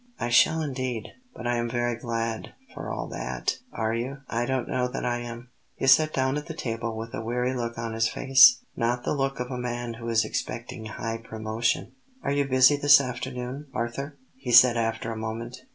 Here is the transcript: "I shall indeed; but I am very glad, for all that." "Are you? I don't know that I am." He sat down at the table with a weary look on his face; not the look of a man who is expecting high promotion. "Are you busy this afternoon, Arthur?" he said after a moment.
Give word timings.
"I 0.19 0.29
shall 0.29 0.63
indeed; 0.63 1.09
but 1.35 1.45
I 1.45 1.57
am 1.57 1.69
very 1.69 1.95
glad, 1.95 2.55
for 2.73 2.89
all 2.89 3.05
that." 3.09 3.59
"Are 3.71 3.93
you? 3.93 4.21
I 4.27 4.47
don't 4.47 4.67
know 4.67 4.87
that 4.87 5.05
I 5.05 5.19
am." 5.19 5.51
He 5.75 5.85
sat 5.85 6.11
down 6.11 6.37
at 6.37 6.47
the 6.47 6.55
table 6.55 6.97
with 6.97 7.13
a 7.13 7.21
weary 7.23 7.53
look 7.53 7.77
on 7.77 7.93
his 7.93 8.07
face; 8.09 8.63
not 8.75 9.03
the 9.03 9.13
look 9.13 9.39
of 9.39 9.51
a 9.51 9.59
man 9.59 9.93
who 9.99 10.09
is 10.09 10.25
expecting 10.25 10.87
high 10.87 11.17
promotion. 11.19 11.91
"Are 12.23 12.31
you 12.31 12.45
busy 12.47 12.77
this 12.77 12.99
afternoon, 12.99 13.67
Arthur?" 13.75 14.17
he 14.37 14.51
said 14.51 14.75
after 14.75 15.11
a 15.11 15.15
moment. 15.15 15.57